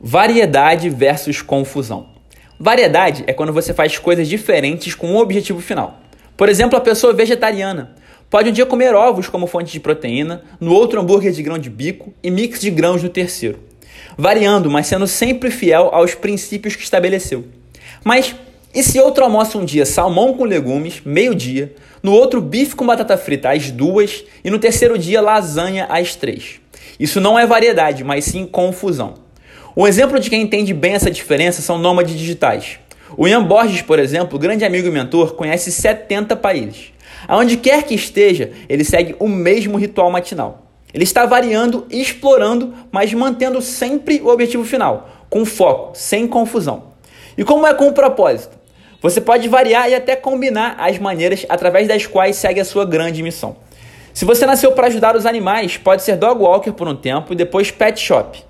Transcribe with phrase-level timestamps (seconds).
[0.00, 2.06] Variedade versus confusão.
[2.56, 5.98] Variedade é quando você faz coisas diferentes com um objetivo final.
[6.36, 7.96] Por exemplo, a pessoa vegetariana
[8.30, 11.68] pode um dia comer ovos como fonte de proteína, no outro hambúrguer de grão de
[11.68, 13.58] bico e mix de grãos no terceiro.
[14.16, 17.46] Variando, mas sendo sempre fiel aos princípios que estabeleceu.
[18.04, 18.36] Mas
[18.72, 23.16] e se outro almoça um dia salmão com legumes, meio-dia, no outro bife com batata
[23.16, 26.60] frita às duas e no terceiro dia lasanha às três?
[27.00, 29.26] Isso não é variedade, mas sim confusão.
[29.78, 32.80] Um exemplo de quem entende bem essa diferença são nômades digitais.
[33.16, 36.92] O Ian Borges, por exemplo, grande amigo e mentor, conhece 70 países.
[37.28, 40.66] Aonde quer que esteja, ele segue o mesmo ritual matinal.
[40.92, 46.94] Ele está variando explorando, mas mantendo sempre o objetivo final, com foco, sem confusão.
[47.36, 48.58] E como é com o propósito?
[49.00, 53.22] Você pode variar e até combinar as maneiras através das quais segue a sua grande
[53.22, 53.54] missão.
[54.12, 57.36] Se você nasceu para ajudar os animais, pode ser dog walker por um tempo e
[57.36, 58.47] depois pet shop.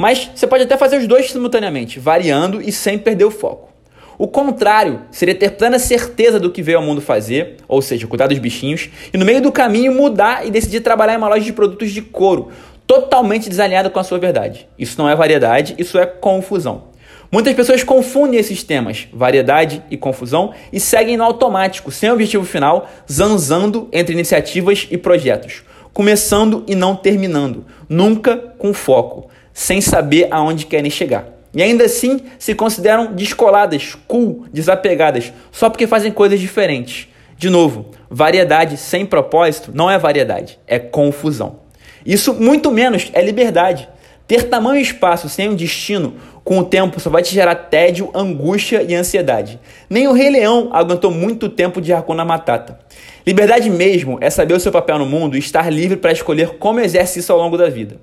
[0.00, 3.68] Mas você pode até fazer os dois simultaneamente, variando e sem perder o foco.
[4.16, 8.26] O contrário seria ter plena certeza do que veio ao mundo fazer, ou seja, cuidar
[8.26, 11.52] dos bichinhos, e no meio do caminho mudar e decidir trabalhar em uma loja de
[11.52, 12.48] produtos de couro,
[12.86, 14.66] totalmente desalinhado com a sua verdade.
[14.78, 16.84] Isso não é variedade, isso é confusão.
[17.30, 22.88] Muitas pessoas confundem esses temas, variedade e confusão, e seguem no automático, sem objetivo final,
[23.10, 30.66] zanzando entre iniciativas e projetos, começando e não terminando, nunca com foco sem saber aonde
[30.66, 31.26] querem chegar.
[31.52, 37.08] E ainda assim se consideram descoladas, cool, desapegadas, só porque fazem coisas diferentes.
[37.36, 41.60] De novo, variedade sem propósito não é variedade, é confusão.
[42.04, 43.88] Isso muito menos é liberdade.
[44.26, 48.10] Ter tamanho e espaço sem um destino, com o tempo, só vai te gerar tédio,
[48.14, 49.58] angústia e ansiedade.
[49.88, 52.78] Nem o Rei Leão aguentou muito tempo de Hakuna Matata.
[53.26, 56.80] Liberdade mesmo é saber o seu papel no mundo e estar livre para escolher como
[56.80, 57.96] exerce isso ao longo da vida.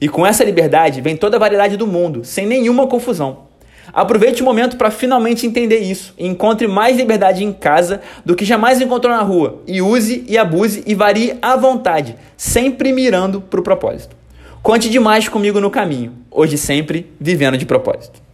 [0.00, 3.50] E com essa liberdade vem toda a variedade do mundo, sem nenhuma confusão.
[3.92, 8.44] Aproveite o momento para finalmente entender isso e encontre mais liberdade em casa do que
[8.44, 9.62] jamais encontrou na rua.
[9.66, 14.16] E use e abuse e varie à vontade, sempre mirando para o propósito.
[14.62, 18.29] Conte demais comigo no caminho, hoje sempre vivendo de propósito.